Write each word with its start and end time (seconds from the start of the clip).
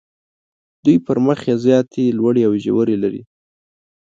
دوی 0.83 0.97
پر 1.05 1.17
مخ 1.25 1.39
یې 1.49 1.55
زیاتې 1.65 2.15
لوړې 2.19 2.41
او 2.47 2.53
ژورې 2.63 2.95
لري. 3.03 3.21